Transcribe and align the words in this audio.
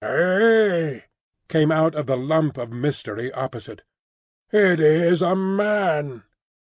"Hey!" 0.03 1.03
came 1.47 1.71
out 1.71 1.93
of 1.93 2.07
the 2.07 2.17
lump 2.17 2.57
of 2.57 2.71
mystery 2.71 3.31
opposite. 3.33 3.83
"It 4.51 4.79
is 4.79 5.21
a 5.21 5.35
man." 5.35 6.23